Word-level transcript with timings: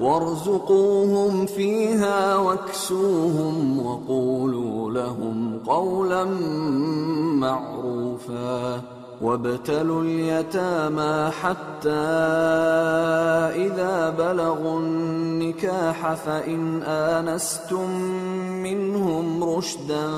وارزقوهم 0.00 1.46
فيها 1.46 2.36
واكسوهم 2.36 3.86
وقولوا 3.86 4.90
لهم 4.90 5.58
قولا 5.66 6.24
معروفا 7.40 8.82
وابتلوا 9.22 10.02
اليتامى 10.02 11.30
حتى 11.30 11.90
إذا 13.66 14.10
بلغوا 14.10 14.78
النكاح 14.80 16.14
فإن 16.14 16.82
آنستم 16.82 17.90
منهم 18.62 19.44
رشدا 19.44 20.08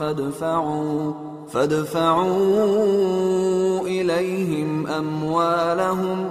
فادفعوا 0.00 1.12
فادفعوا 1.52 2.26
إليهم 3.80 4.86
أموالهم 4.86 6.30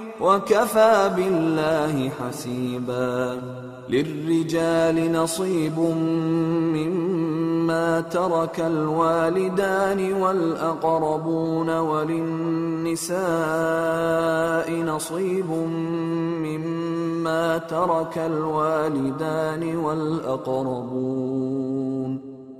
وكفى 0.21 1.11
بالله 1.15 2.09
حسيبا 2.09 3.41
للرجال 3.89 5.11
نصيب 5.11 5.79
مما 6.75 8.01
ترك 8.01 8.59
الوالدان 8.59 10.13
والأقربون 10.13 11.69
وللنساء 11.77 13.21
نصيب 14.73 15.49
مما 16.45 17.57
ترك 17.57 18.17
الوالدان 18.17 19.75
والأقربون 19.75 21.31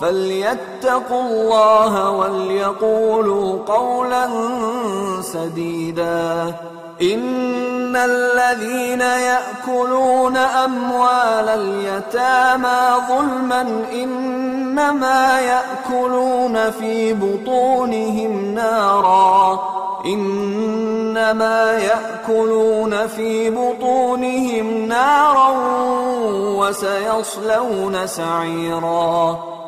فليتقوا 0.00 1.22
الله 1.22 2.10
وليقولوا 2.10 3.58
قولا 3.66 4.28
سديدا 5.20 6.54
ان 7.02 7.96
الذين 7.96 9.00
ياكلون 9.00 10.36
اموال 10.36 11.48
اليتامى 11.48 13.02
ظلما 13.08 13.84
انما 13.92 15.40
ياكلون 15.40 16.70
في 16.70 17.12
بطونهم 17.14 18.54
نارا 18.54 19.60
انما 20.06 21.72
ياكلون 21.72 23.06
في 23.06 23.50
بطونهم 23.50 24.86
نارا 24.86 25.50
وسيصلون 26.58 28.06
سعيرا 28.06 29.55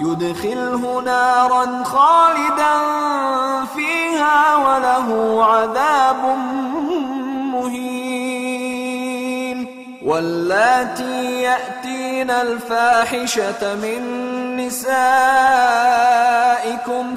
يدخله 0.00 1.02
نارا 1.04 1.84
خالدا 1.84 2.74
فيها 3.74 4.56
وله 4.56 5.08
عذاب 5.44 6.22
مهين. 7.54 8.40
واللاتي 10.06 11.42
يأتين 11.42 12.30
الفاحشة 12.30 13.74
من 13.74 14.00
نسائكم 14.56 14.96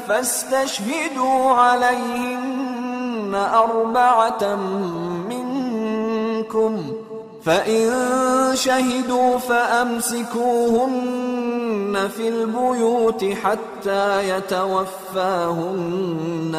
فاستشهدوا 0.07 1.51
عليهن 1.53 3.35
أربعة 3.53 4.55
منكم. 5.29 6.93
فإن 7.45 7.89
شهدوا 8.53 9.37
فأمسكوهن 9.37 11.32
في 11.97 12.27
البيوت 12.27 13.25
حتى 13.25 14.29
يتوفاهن 14.29 15.71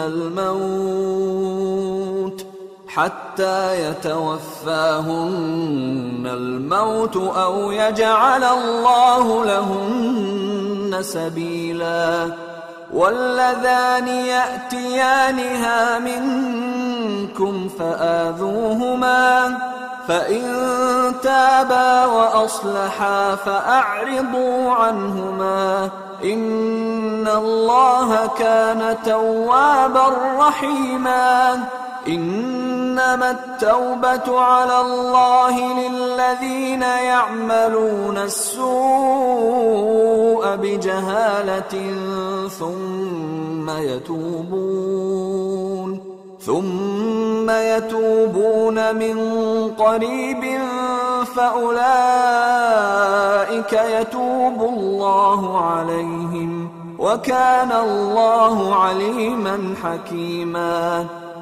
الموت 0.07 1.75
حتى 2.89 3.91
يتوفاهن 3.91 5.15
الموت 6.27 7.17
أو 7.17 7.71
يجعل 7.73 8.45
الله 8.45 9.45
لهن 9.45 10.99
سبيلا. 11.01 12.29
واللذان 12.93 14.09
يأتيانها 14.09 15.99
منكم 15.99 17.69
فآذوهما 17.79 19.59
فإن 20.09 20.43
تابا 21.23 22.07
وأصلحا 22.07 23.35
فأعرضوا 23.35 24.73
عنهما 24.73 25.91
إن 26.25 27.29
الله 27.29 28.27
كان 28.39 28.97
توابا 29.05 30.09
رحيما 30.39 31.65
إنما 32.09 33.31
التوبة 33.31 34.41
على 34.41 34.81
الله 34.81 35.89
للذين 35.89 36.83
يعملون 36.83 38.19
السوء 38.19 38.65
بجهالة 40.57 41.95
ثم 42.49 43.71
يتوبون 43.71 45.05
ثم 46.47 47.51
يتوبون 47.51 48.95
من 48.97 49.19
قريب 49.79 50.61
فأولئك 51.37 51.73
يتوب 53.73 54.63
الله 54.63 55.65
عليهم 55.65 56.69
وكان 56.99 57.73
الله 57.73 58.75
عليما 58.75 59.75
حكيما 59.83 61.07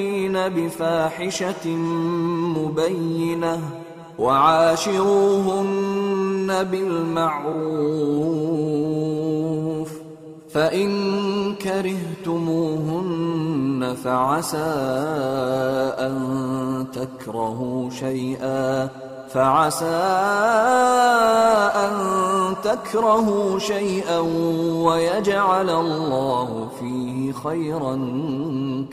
يأتين 0.00 0.48
بفاحشة 0.48 1.68
مبينة 2.56 3.60
وعاشروهن 4.18 5.68
بالمعروف 6.64 7.60
فإن 10.52 11.54
كرهتموهن 11.54 12.96
فعسى 14.04 14.74
أن 15.98 16.86
تكرهوا 16.92 17.90
شيئا 17.90 18.88
فعسى 19.34 20.00
أن 21.76 21.92
تكرهوا 22.64 23.58
شيئا 23.58 24.18
ويجعل 24.84 25.70
الله 25.70 26.68
فيه 26.80 27.09
خيرا 27.32 27.98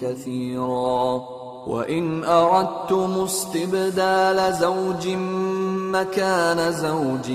كثيرا. 0.02 1.22
وإن 1.68 2.24
أردتم 2.24 3.24
استبدال 3.24 4.54
زوج 4.54 5.08
مكان 5.92 6.72
زوج 6.72 7.32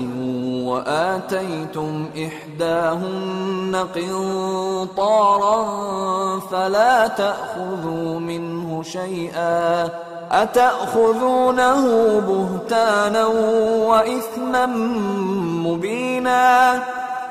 وآتيتم 0.67 2.05
إحداهن 2.17 3.87
قنطارا 3.95 5.65
فلا 6.39 7.07
تأخذوا 7.07 8.19
منه 8.19 8.83
شيئا. 8.83 9.89
أتأخذونه 10.31 11.81
بهتانا 12.19 13.25
وإثما 13.87 14.65
مبينا. 15.65 16.83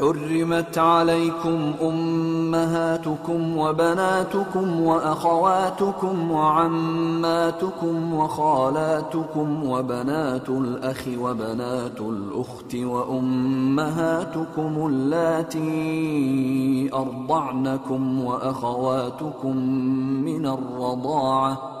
حرمت 0.00 0.78
عليكم 0.78 1.72
أمهاتكم 1.82 3.56
وبناتكم 3.56 4.80
وأخواتكم 4.80 6.30
وعماتكم 6.30 8.14
وخالاتكم 8.14 9.70
وبنات 9.70 10.48
الأخ 10.48 11.04
وبنات 11.18 12.00
الأخت 12.00 12.74
وأمهاتكم 12.74 14.32
اللاتي 14.86 15.70
أرضعنكم 16.94 18.24
وأخواتكم 18.24 19.56
من 20.24 20.46
الرضاعة 20.46 21.80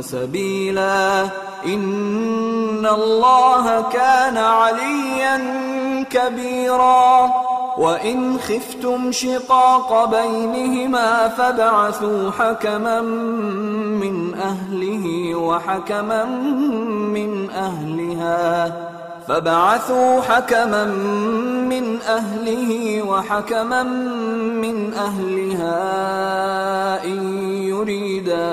سبيلا. 0.00 1.22
إن 1.66 2.86
الله 2.86 3.82
كان 3.92 4.36
عليا 4.36 5.36
كبيرا. 6.10 7.32
وإن 7.78 8.38
خفتم 8.38 9.12
شقاق 9.12 10.04
بينهما 10.04 11.28
فابعثوا 11.28 12.30
حكما 12.30 13.00
من 14.00 14.34
أهله 14.34 15.34
وحكما 15.34 16.24
من 17.14 17.50
أهلها. 17.50 18.93
فبعثوا 19.28 20.20
حكما 20.20 20.84
من 21.68 22.00
أهله 22.00 23.02
وحكما 23.02 23.82
من 24.62 24.94
أهلها 24.94 25.74
إن 27.04 27.38
يريدا 27.62 28.52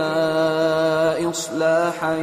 إصلاحا 1.29 2.17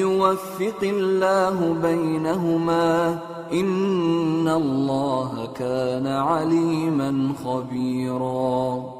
يوفق 0.00 0.80
الله 0.82 1.76
بينهما 1.82 3.18
إن 3.52 4.48
الله 4.48 5.48
كان 5.54 6.06
عليما 6.06 7.32
خبيرا 7.44 8.99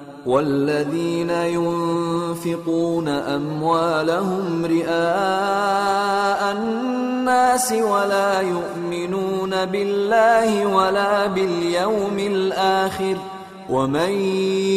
والذين 0.25 1.29
ينفقون 1.29 3.07
أموالهم 3.07 4.65
رئاء 4.65 6.51
الناس 6.57 7.71
ولا 7.71 8.41
يؤمنون 8.41 9.65
بالله 9.65 10.65
ولا 10.65 11.27
باليوم 11.27 12.19
الآخر 12.19 13.17
ومن 13.71 14.11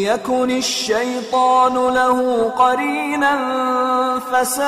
يكن 0.07 0.51
الشيطان 0.51 1.75
له 1.75 2.51
قرينا 2.59 3.39
فساء 4.33 4.65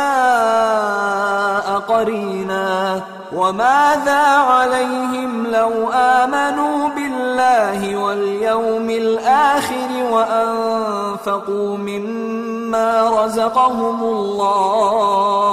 قرينا 1.89 3.03
وماذا 3.33 4.23
عليهم 4.23 5.47
لو 5.47 5.91
آمنوا 5.93 6.89
بالله 6.89 7.97
واليوم 7.97 8.91
الآخر 8.91 9.89
وأنفقوا 10.11 11.77
مما 11.77 13.25
رزقهم 13.25 14.05
الله 14.05 15.47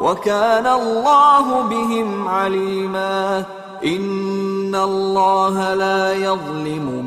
وكان 0.00 0.66
الله 0.66 1.62
بهم 1.62 2.28
عليما 2.28 3.44
إن 3.84 4.74
الله 4.74 5.74
لا 5.74 6.12
يظلم 6.12 7.06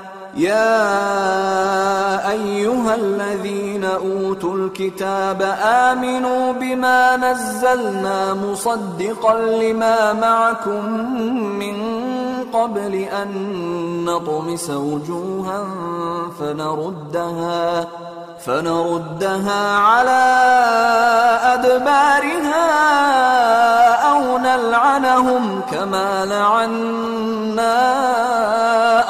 يا 0.35 0.71
أيها 2.31 2.95
الذين 2.95 3.85
أوتوا 3.85 4.55
الكتاب 4.55 5.41
آمنوا 5.63 6.53
بما 6.53 7.17
نزلنا 7.17 8.33
مصدقا 8.33 9.39
لما 9.39 10.13
معكم 10.13 10.85
من 11.59 11.75
قبل 12.53 12.95
أن 12.95 13.29
نطمس 14.05 14.69
وجوها 14.69 15.65
فنردها 16.39 17.87
فنردها 18.45 19.77
على 19.77 20.23
أدبارها 21.53 22.71
أو 24.11 24.37
نلعنهم 24.37 25.61
كما 25.71 26.25
لعنا 26.25 27.81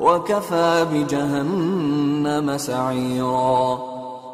وكفى 0.00 0.86
بجهنم 0.92 2.58
سعيرا. 2.58 3.78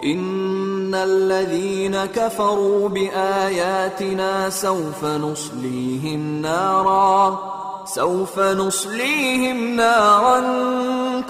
إن 0.04 0.94
الذين 0.94 2.04
كفروا 2.04 2.88
بآياتنا 2.88 4.50
سوف 4.50 5.04
نصليهم 5.04 6.42
نارا. 6.42 7.38
سوف 7.84 8.38
نصليهم 8.38 9.76
نارا 9.76 10.40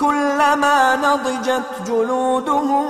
كلما 0.01 0.97
نضجت 0.97 1.63
جلودهم 1.87 2.87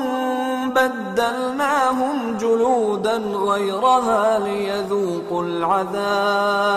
بدلناهم 0.70 2.36
جلودا 2.40 3.16
غيرها 3.16 4.38
ليذوقوا 4.38 5.42
العذاب. 5.42 6.72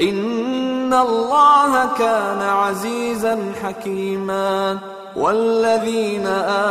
إن 0.00 0.94
الله 0.94 1.88
كان 1.98 2.42
عزيزا 2.42 3.52
حكيما 3.62 4.78
والذين 5.16 6.26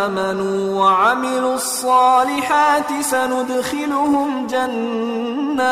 آمنوا 0.06 0.82
وعملوا 0.82 1.56
الصالحات 1.56 3.02
سندخلهم 3.02 4.48
جنات 4.48 5.66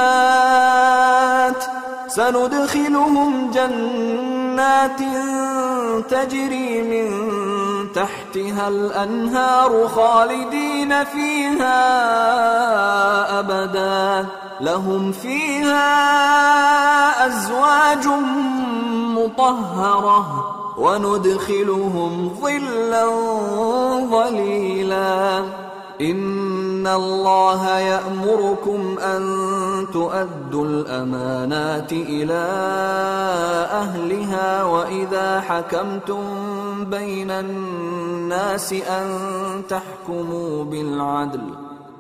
سندخلهم 2.08 3.52
جنات 3.52 5.00
تجري 6.10 6.82
من 6.82 7.10
تحتها 7.94 8.68
الأنهار 8.68 9.88
خالدين 9.88 11.04
فيها 11.04 11.80
أبدا 13.40 14.28
لهم 14.64 15.12
فيها 15.12 15.88
أزواج 17.28 18.08
مطهرة 19.18 20.46
وندخلهم 20.78 22.32
ظلا 22.42 23.06
ظليلا. 24.12 25.44
إن 26.02 26.88
الله 26.88 27.70
يأمركم 27.80 29.00
أن 29.00 29.24
تؤدوا 29.94 30.66
الأمانات 30.66 31.92
إلى 31.92 32.44
أهلها 33.72 34.64
وإذا 34.64 35.42
حكمتم 35.42 36.24
بين 36.84 37.32
الناس 37.32 38.74
أن 38.74 39.06
تحكموا 39.70 40.64
بالعدل. 40.64 41.73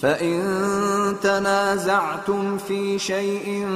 فإن 0.00 0.42
تنازعتم 1.22 2.58
في 2.58 2.98
شيء 2.98 3.66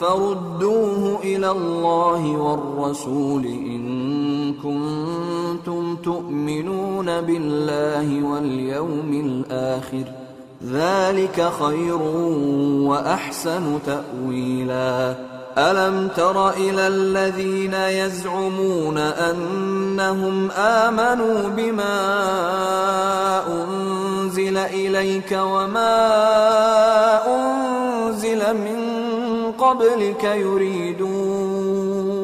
فردوه 0.00 1.20
إلى 1.22 1.50
الله 1.50 2.36
والرسول 2.36 3.44
إن 3.46 4.54
كنتم 4.54 5.96
تؤمنون 5.96 7.20
بالله 7.20 8.24
واليوم 8.30 9.12
الآخر 9.12 10.04
ذلك 10.64 11.52
خير 11.60 12.02
وأحسن 12.88 13.78
تأويلا 13.86 15.16
ألم 15.58 16.08
تر 16.16 16.50
إلى 16.50 16.86
الذين 16.86 17.74
يزعمون 17.74 18.98
أنهم 18.98 20.50
آمنوا 20.50 21.48
بما 21.48 21.96
أنزل 23.46 24.56
إليك 24.56 25.32
وما 25.32 25.96
أنزل 27.26 28.54
من 28.54 28.94
قبلك 29.58 30.24
يريدون 30.24 32.23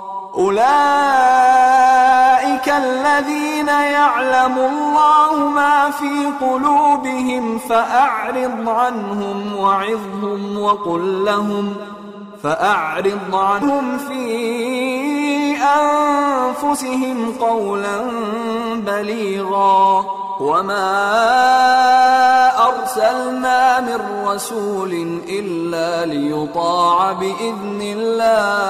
أولئك 0.37 0.61
الذين 2.67 3.67
يعلم 3.67 4.57
الله 4.57 5.49
ما 5.49 5.91
في 5.91 6.25
قلوبهم 6.41 7.57
فأعرض 7.57 8.69
عنهم 8.69 9.55
وعظهم 9.55 10.61
وقل 10.61 11.25
لهم 11.25 11.75
فأعرض 12.43 13.35
عنهم 13.35 13.97
في 13.97 15.00
أنفسهم 15.61 17.33
قولا 17.41 18.01
بليغا. 18.75 20.05
وما 20.41 20.89
أرسلنا 22.67 23.79
من 23.79 24.01
رسول 24.25 25.21
إلا 25.29 26.05
ليطاع 26.05 27.11
بإذن 27.11 27.81
الله. 27.81 28.61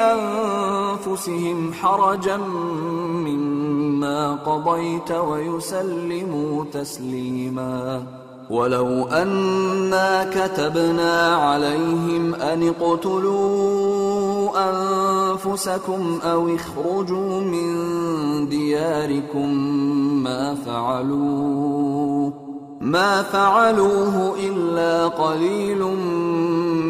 أنفسهم 0.00 1.72
حرجا 1.72 2.36
مما 3.26 4.34
قضيت 4.34 5.12
ويسلموا 5.12 6.64
تسليما. 6.72 8.02
ولو 8.50 9.04
أنا 9.04 10.30
كتبنا 10.34 11.36
عليهم 11.36 12.34
أن 12.34 12.68
اقتلوا 12.68 14.50
أنفسكم 14.70 16.18
أو 16.24 16.54
اخرجوا 16.54 17.40
من 17.40 17.68
دياركم 18.48 19.54
ما 20.22 20.54
فعلوه 20.54 22.49
ما 22.80 23.22
فعلوه 23.22 24.34
إلا 24.38 25.08
قليل 25.08 25.82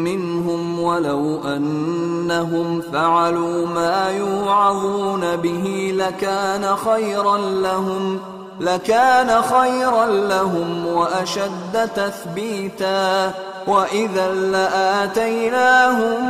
منهم 0.03 0.79
ولو 0.79 1.41
أنهم 1.43 2.81
فعلوا 2.93 3.67
ما 3.67 4.09
يوعظون 4.09 5.35
به 5.35 5.93
لكان 5.95 6.75
خيرا 6.75 7.37
لهم 7.37 8.19
لكان 8.59 9.41
خيرا 9.41 10.05
لهم 10.05 10.87
وأشد 10.87 11.89
تثبيتا. 11.95 13.33
وإذا 13.67 14.31
لآتيناهم 14.31 16.23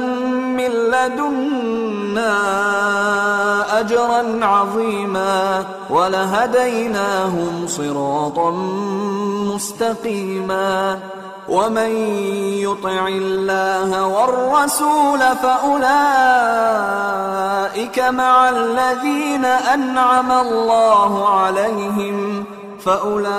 من 0.57 0.69
لدنا 0.69 2.31
أجرا 3.79 4.45
عظيما 4.45 5.65
ولهديناهم 5.89 7.67
صراطا 7.67 8.51
مستقيما 9.55 10.99
ومن 11.49 11.95
يطع 12.59 13.07
الله 13.07 14.05
والرسول 14.07 15.19
فأولئك 15.19 15.89
مع 17.99 18.49
الذين 18.49 19.45
أنعم 19.45 20.31
الله 20.31 21.29
عليهم 21.29 22.45
فأولئك 22.85 23.29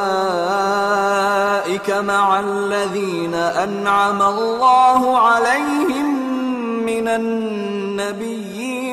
مع 1.90 2.40
الذين 2.40 3.34
أنعم 3.34 4.22
الله 4.22 5.18
عليهم 5.18 6.32
من 6.86 7.08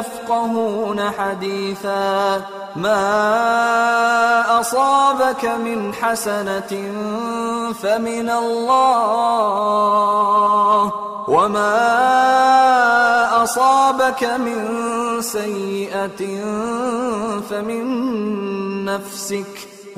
يفقهون 0.00 1.10
حديثا. 1.10 2.44
ما 2.76 4.60
أصابك 4.60 5.44
من 5.44 5.94
حسنة 5.94 6.92
فمن 7.82 8.30
الله. 8.30 9.50
وما 11.28 11.82
أصابك 13.42 14.24
من 14.24 14.68
سيئة 15.20 16.44
فمن 17.50 17.84
نفسك. 18.84 19.69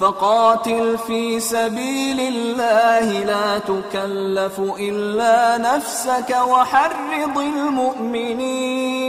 فقاتل 0.00 0.98
في 1.06 1.40
سبيل 1.40 2.20
الله 2.20 3.24
لا 3.24 3.58
تكلف 3.58 4.60
إلا 4.80 5.58
نفسك 5.58 6.30
وحرض 6.48 7.38
المؤمنين. 7.38 9.08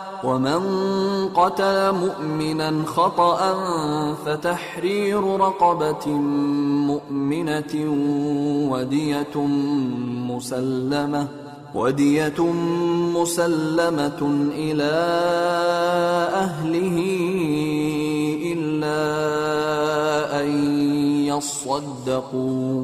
ومن 0.23 0.61
قتل 1.27 1.91
مؤمنا 1.91 2.85
خطا 2.85 3.53
فتحرير 4.25 5.23
رقبه 5.23 6.07
مؤمنه 6.87 7.73
وديه 8.71 9.35
مسلمه 10.29 11.27
ودية 11.75 12.41
مسلمة 13.15 14.49
إلى 14.55 14.91
أهله 16.33 16.97
إلا 18.53 19.01
أن 20.41 20.49
يصدقوا 21.25 22.83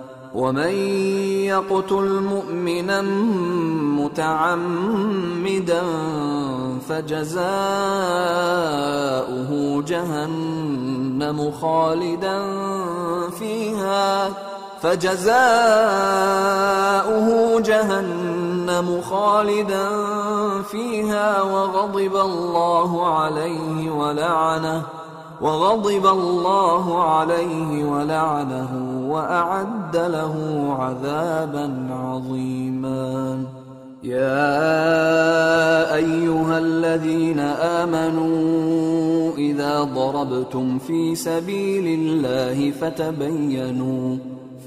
ومن 0.35 0.73
يقتل 1.45 2.21
مؤمنا 2.29 3.01
متعمدا 4.01 5.83
فجزاؤه 6.89 7.41
جهنم 9.87 11.51
خالدا 11.51 12.39
فيها 13.29 14.29
فجزاؤه 14.81 15.31
جهنم 17.59 19.01
خالدا 19.01 19.89
فيها 20.63 21.41
وغضب 21.41 22.15
الله 22.15 23.07
عليه 23.15 23.91
ولعنه 23.91 24.81
وغضب 25.41 26.05
الله 26.05 27.03
عليه 27.03 27.85
ولعنه 27.85 28.90
وأعد 29.11 29.95
له 29.95 30.35
عذابا 30.79 31.87
عظيما. 31.91 33.43
يا 34.03 35.95
أيها 35.95 36.57
الذين 36.59 37.39
آمنوا 37.79 39.31
إذا 39.37 39.83
ضربتم 39.83 40.79
في 40.79 41.15
سبيل 41.15 41.99
الله 41.99 42.71
فتبينوا 42.71 44.17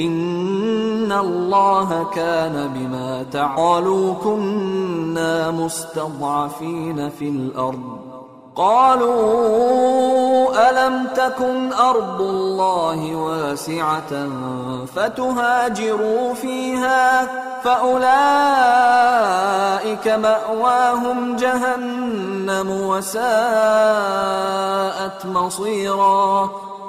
إن 0.00 1.12
الله 1.12 2.06
كان 2.14 2.70
بما 2.74 3.24
تعالوا 3.32 4.14
كنا 4.14 5.50
مستضعفين 5.50 7.10
في 7.10 7.28
الأرض. 7.28 7.98
قالوا 8.56 9.90
ألم 10.70 11.06
تكن 11.14 11.72
أرض 11.72 12.20
الله 12.20 13.16
واسعة 13.16 14.28
فتهاجروا 14.96 16.34
فيها 16.34 17.28
فأولئك 17.64 18.08
مأواهم 20.08 21.36
جهنم 21.36 22.70
وساءت 22.70 23.20
مصيراً 25.26 26.69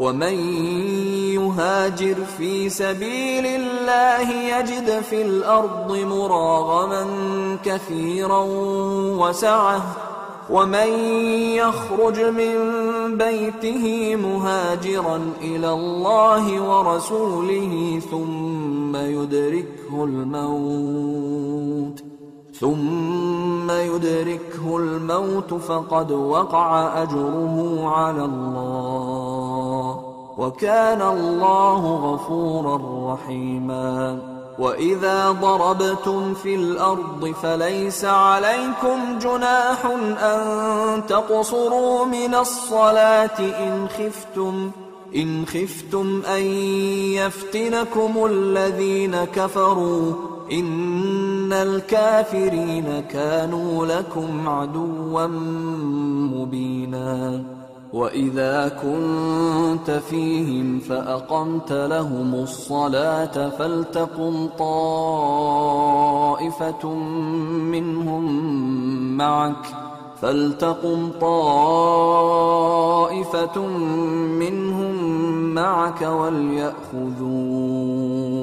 ومن 0.00 0.36
يهاجر 1.36 2.16
في 2.38 2.68
سبيل 2.68 3.46
الله 3.46 4.30
يجد 4.30 5.00
في 5.00 5.22
الأرض 5.22 5.92
مراغما 5.92 7.06
كثيرا 7.64 8.44
وسعة 9.20 9.82
ومن 10.50 10.88
يخرج 11.60 12.20
من 12.20 12.54
بيته 13.18 14.16
مهاجرا 14.16 15.20
إلى 15.40 15.72
الله 15.72 16.62
ورسوله 16.62 18.00
ثم 18.10 18.96
يدركه 18.96 20.04
الموت. 20.04 22.09
ثم 22.60 23.70
يدركه 23.70 24.76
الموت 24.76 25.54
فقد 25.54 26.12
وقع 26.12 27.02
اجره 27.02 27.88
على 27.88 28.24
الله 28.24 30.00
وكان 30.38 31.02
الله 31.02 31.94
غفورا 31.94 33.14
رحيما 33.14 34.18
وإذا 34.58 35.30
ضربتم 35.30 36.34
في 36.34 36.54
الأرض 36.54 37.34
فليس 37.42 38.04
عليكم 38.04 39.18
جناح 39.18 39.86
أن 40.22 41.06
تقصروا 41.06 42.04
من 42.04 42.34
الصلاة 42.34 43.38
إن 43.38 43.88
خفتم 43.88 44.70
إن 45.16 45.46
خفتم 45.46 46.22
أن 46.36 46.42
يفتنكم 47.14 48.26
الذين 48.26 49.24
كفروا 49.24 50.12
إن 50.52 51.29
الكافرين 51.52 53.00
كانوا 53.10 53.86
لكم 53.86 54.48
عدوا 54.48 55.26
مبينا 56.36 57.42
وإذا 57.92 58.68
كنت 58.68 59.90
فيهم 59.90 60.78
فأقمت 60.78 61.72
لهم 61.72 62.34
الصلاة 62.34 63.48
فلتقم 63.48 64.48
طائفة 64.58 65.74
منهم 67.72 68.26
معك 69.16 69.66
فلتقم 70.22 71.10
طائفة 71.20 72.46
منهم 74.38 74.94
معك 75.54 76.02
وليأخذوا 76.02 77.89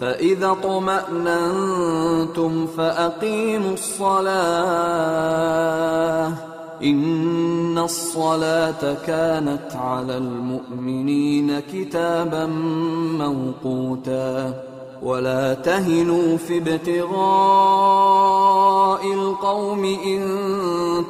فإذا 0.00 0.50
اطمأننتم 0.50 2.66
فأقيموا 2.66 3.72
الصلاة. 3.72 4.28
إن 6.84 7.78
الصلاة 7.78 8.96
كانت 9.06 9.72
على 9.74 10.16
المؤمنين 10.16 11.60
كتابا 11.60 12.46
موقوتا. 13.18 14.54
ولا 15.02 15.54
تهنوا 15.54 16.36
في 16.36 16.58
ابتغاء 16.58 17.18
القوم 19.14 19.84
إن 19.84 20.24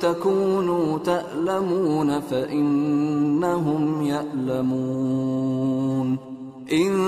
تكونوا 0.00 0.98
تألمون 0.98 2.20
فإنهم 2.20 4.02
يألمون. 4.02 5.48
إن 6.72 7.07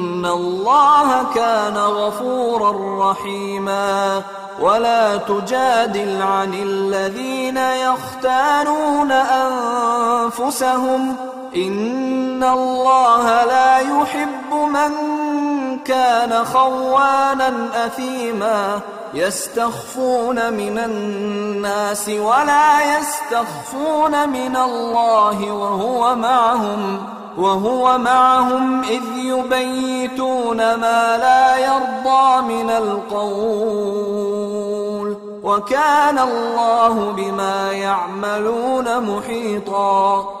ان 0.21 0.27
الله 0.27 1.33
كان 1.35 1.77
غفورا 1.77 2.71
رحيما 3.11 4.21
ولا 4.59 5.17
تجادل 5.17 6.21
عن 6.21 6.53
الذين 6.53 7.57
يختانون 7.57 9.11
انفسهم 10.31 11.15
ان 11.55 12.43
الله 12.43 13.45
لا 13.45 13.77
يحب 13.77 14.53
من 14.53 14.91
كان 15.79 16.45
خوانا 16.45 17.69
اثيما 17.85 18.79
يستخفون 19.13 20.53
من 20.53 20.77
الناس 20.77 22.09
ولا 22.09 22.97
يستخفون 22.97 24.29
من 24.29 24.55
الله 24.55 25.51
وهو 25.51 26.15
معهم 26.15 27.03
وهو 27.37 27.97
معهم 27.97 28.83
إذ 28.83 29.03
يبيتون 29.15 30.57
ما 30.57 31.17
لا 31.17 31.57
يرضى 31.57 32.41
من 32.41 32.69
القول 32.69 34.11
وكان 35.43 36.19
الله 36.19 37.11
بما 37.11 37.71
يعملون 37.71 39.15
محيطا 39.15 40.40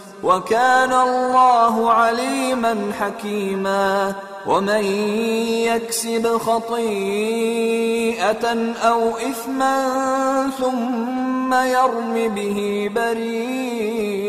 وكان 0.23 0.93
الله 0.93 1.91
عليما 1.91 2.91
حكيما 2.99 4.13
ومن 4.47 4.83
يكسب 5.65 6.37
خطيئة 6.37 7.65
أو 8.83 9.17
إثما 9.17 10.49
ثم 10.59 11.53
يرم 11.53 12.35
به 12.35 12.89
بريئا 12.95 14.21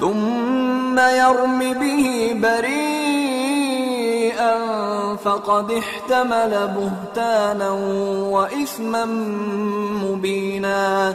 ثم 0.00 0.98
يرم 0.98 1.72
به 1.72 2.36
بريئا 2.42 3.06
فقد 5.24 5.72
احتمل 5.72 6.68
بهتانا 6.76 7.70
وإثما 8.30 9.04
مبينا 10.04 11.14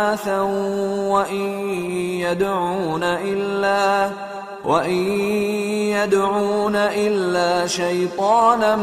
إناثا 0.00 0.40
وإن 1.10 1.70
يدعون 2.20 3.04
إلا 3.04 4.10
وإن 4.64 5.02
يدعون 5.92 6.76
إلا 6.76 7.66
شيطانا 7.66 8.76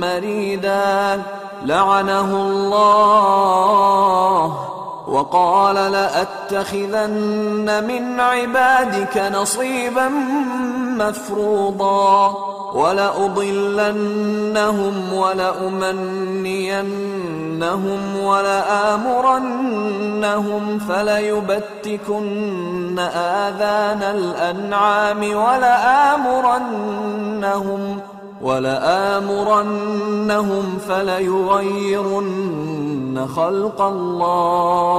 مريدا 0.00 1.22
لعنه 1.64 2.36
الله 2.36 3.48
وقال 5.08 5.74
لأتخذن 5.74 7.84
من 7.88 8.20
عبادك 8.20 9.22
نصيبا 9.32 10.08
مفروضا 10.98 12.34
ولأضلنهم 12.74 14.32
ولأمنينهم 17.58 18.16
ولآمرنهم 18.24 19.48
فليبتكن 20.78 22.18
آذان 23.14 24.02
الأنعام 24.02 25.22
ولآمرنهم 25.36 26.60
ولآمرنهم 28.42 29.68
فليغيرن 30.88 32.48
خلق 33.36 33.80
الله 33.82 34.98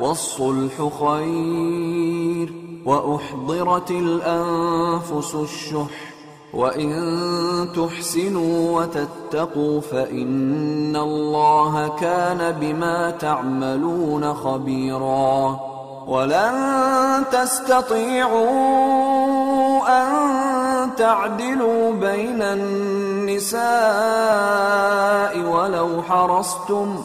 والصلح 0.00 0.88
خير 1.00 2.52
وأحضرت 2.86 3.90
الأنفس 3.90 5.34
الشح 5.34 6.10
وإن 6.54 6.92
تحسنوا 7.76 8.80
وتتقوا 8.80 9.80
فإن 9.80 10.96
الله 10.96 11.88
كان 12.00 12.52
بما 12.60 13.10
تعملون 13.10 14.34
خبيرا 14.34 15.60
ولن 16.06 17.24
تستطيعوا 17.32 18.50
أن 19.88 20.10
تعدلوا 20.96 21.92
بين 21.92 22.42
النساء 22.42 23.60
ولو 25.38 26.02
حرصتم 26.02 27.04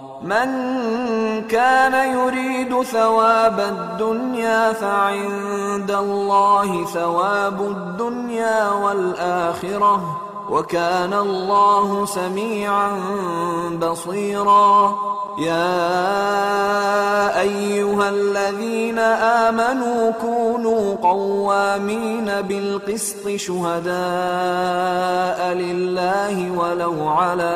من 0.23 0.47
كان 1.49 1.93
يريد 2.17 2.81
ثواب 2.81 3.59
الدنيا 3.59 4.73
فعند 4.73 5.91
الله 5.91 6.85
ثواب 6.85 7.61
الدنيا 7.61 8.71
والآخرة 8.71 10.21
وكان 10.49 11.13
الله 11.13 12.05
سميعا 12.05 12.91
بصيرا. 13.81 14.95
يا 15.37 15.89
أيها 17.39 18.09
الذين 18.09 18.99
آمنوا 18.99 20.11
كونوا 20.11 20.95
قوامين 20.95 22.25
بالقسط 22.25 23.27
شهداء 23.35 23.93
لله 25.53 26.51
ولو 26.57 27.07
على 27.07 27.55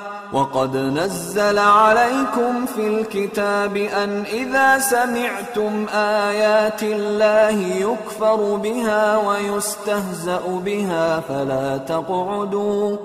وقد 0.33 0.77
نزل 0.77 1.59
عليكم 1.59 2.65
في 2.65 2.87
الكتاب 2.87 3.77
أن 3.77 4.23
إذا 4.33 4.79
سمعتم 4.79 5.85
آيات 5.93 6.83
الله 6.83 7.59
يكفر 7.59 8.55
بها 8.55 9.17
ويستهزأ 9.17 10.41
بها 10.65 11.19
فلا 11.19 11.77
تقعدوا 11.77 12.97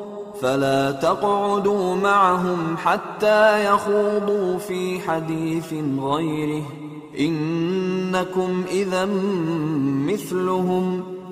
فلا 0.43 0.93
تقعدوا 0.93 1.95
معهم 1.95 2.77
حتى 2.77 3.65
يخوضوا 3.65 4.59
في 4.59 5.01
حديث 5.01 5.75
غيره. 6.01 6.63
إنكم 7.21 8.65
إذا 8.71 9.05
مثلهم. 10.07 11.16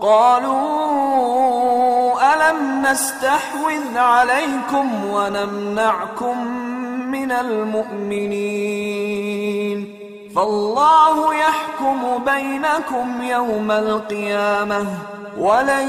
قالوا 0.00 0.56
ألم 2.34 2.86
نستحوذ 2.86 3.98
عليكم 3.98 5.04
ونمنعكم 5.04 6.46
من 7.10 7.32
المؤمنين 7.32 8.76
فالله 10.36 11.34
يحكم 11.34 12.24
بينكم 12.24 13.22
يوم 13.22 13.70
القيامة 13.70 14.86
ولن 15.38 15.88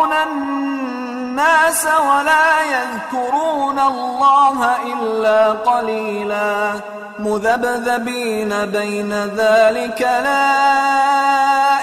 الناس 1.61 1.85
ولا 1.85 2.63
يذكرون 2.75 3.79
الله 3.79 4.75
إلا 4.93 5.51
قليلا. 5.51 6.73
مذبذبين 7.19 8.65
بين 8.65 9.13
ذلك 9.37 10.01
لا 10.01 10.57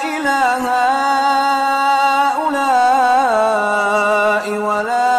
إله 0.05 0.64
ولا 4.66 5.18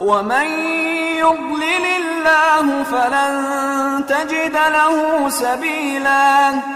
ومن 0.00 0.46
يضلل 1.24 1.86
الله 2.00 2.66
فلن 2.92 3.34
تجد 4.08 4.56
له 4.56 5.28
سبيلا. 5.28 6.75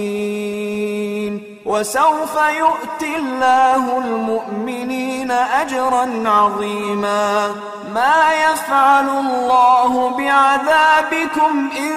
وسوف 1.71 2.35
يؤتي 2.35 3.11
الله 3.15 3.83
المؤمنين 3.97 5.31
أجرا 5.31 6.05
عظيما. 6.25 7.47
ما 7.93 8.33
يفعل 8.45 9.07
الله 9.09 10.17
بعذابكم 10.17 11.69
إن 11.85 11.95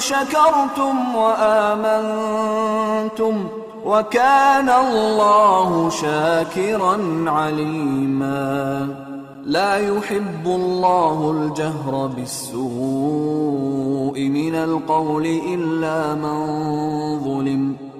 شكرتم 0.00 1.16
وآمنتم 1.16 2.44
وكان 3.84 4.68
الله 4.68 5.90
شاكرا 5.90 7.24
عليما. 7.26 8.88
لا 9.44 9.76
يحب 9.76 10.46
الله 10.46 11.30
الجهر 11.36 12.06
بالسوء 12.16 12.60
من 14.38 14.54
القول 14.54 15.26
إلا 15.26 16.14
من 16.14 16.38
ظلم. 17.24 17.89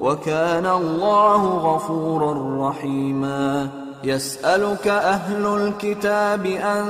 وكان 0.00 0.66
الله 0.66 1.58
غفورا 1.58 2.68
رحيما. 2.68 3.68
يسألك 4.04 4.88
أهل 4.88 5.46
الكتاب 5.46 6.46
أن 6.46 6.86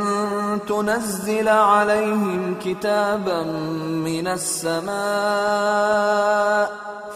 تنزل 0.68 1.48
عليهم 1.48 2.54
كتابا 2.64 3.42
من 4.04 4.26
السماء. 4.26 4.90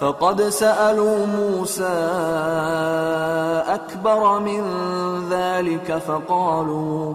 فقد 0.00 0.42
سألوا 0.42 1.26
موسى 1.26 1.98
أكبر 3.68 4.38
من 4.38 4.62
ذلك 5.30 6.02
فقالوا 6.06 7.14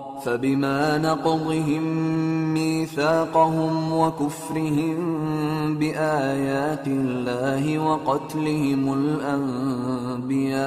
فبما 0.25 0.97
نقضهم 0.97 1.83
ميثاقهم 2.53 3.93
وكفرهم 3.93 4.97
بآيات 5.77 6.87
الله 6.87 7.79
وقتلهم 7.79 8.93
الأنبياء 10.23 10.61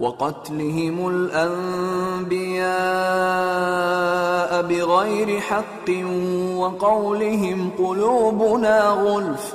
وقتلهم 0.00 1.08
الأنبياء 1.08 2.68
بغير 4.62 5.40
حق 5.40 5.90
وقولهم 6.56 7.70
قلوبنا 7.78 8.88
غلف 8.88 9.54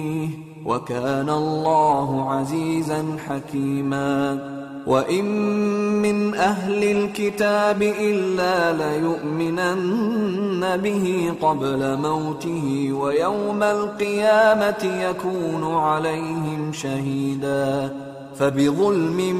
وكان 0.65 1.29
الله 1.29 2.29
عزيزا 2.29 3.03
حكيما. 3.27 4.39
وإن 4.87 5.25
من 6.01 6.35
أهل 6.35 6.83
الكتاب 6.83 7.81
إلا 7.81 8.73
ليؤمنن 8.73 10.77
به 10.77 11.33
قبل 11.41 11.97
موته 11.97 12.89
ويوم 12.93 13.63
القيامة 13.63 14.83
يكون 14.83 15.75
عليهم 15.75 16.73
شهيدا. 16.73 17.95
فبظلم 18.35 19.35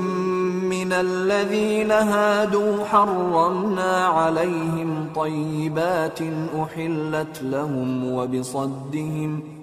من 0.70 0.94
الذين 0.94 1.92
هادوا 1.92 2.86
حرمنا 2.86 4.06
عليهم 4.06 5.08
طيبات 5.16 6.20
أحلت 6.62 7.42
لهم 7.44 8.14
وبصدهم 8.14 9.61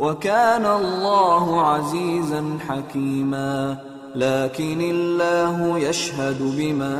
وكان 0.00 0.66
الله 0.66 1.60
عزيزا 1.60 2.58
حكيما. 2.68 3.76
لكن 4.14 4.80
الله 4.80 5.78
يشهد 5.78 6.42
بما 6.58 6.96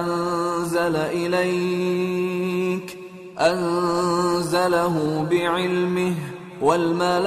أنزل 0.00 0.96
إليك 0.96 2.98
أنزله 3.40 5.26
بعلمه 5.30 6.14
والملائكة 6.62 7.24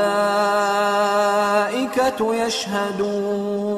يشهدون. 2.36 3.78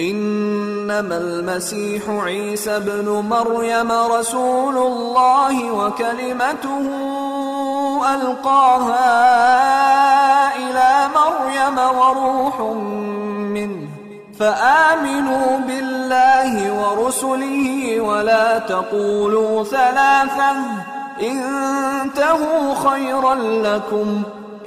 إنما 0.00 1.16
المسيح 1.16 2.02
عيسى 2.08 2.76
ابن 2.76 3.08
مريم 3.08 3.92
رسول 3.92 4.78
الله 4.78 5.70
وكلمته 5.70 6.86
ألقاها 8.14 9.06
إلى 10.56 11.08
مريم 11.14 11.78
وروح 11.98 12.60
منه. 13.54 13.88
فآمنوا 14.38 15.58
بالله 15.58 16.52
ورسله 16.80 18.00
ولا 18.00 18.58
تقولوا 18.58 19.64
ثلاثا 19.64 20.52
انتهوا 21.20 22.74
خيرا 22.90 23.34
لكم. 23.34 24.22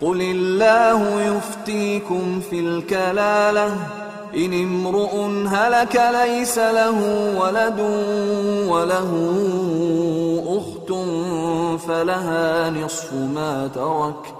قل 0.00 0.20
الله 0.22 1.20
يفتيكم 1.22 2.40
في 2.50 2.60
الكلاله 2.60 3.76
إن 4.36 4.52
امرؤ 4.52 5.14
هلك 5.46 6.02
ليس 6.12 6.58
له 6.58 6.98
ولد 7.40 7.80
وله 8.68 9.10
أخت 10.46 10.92
فلها 11.86 12.70
نصف 12.70 13.12
ما 13.12 13.70
ترك 13.74 14.39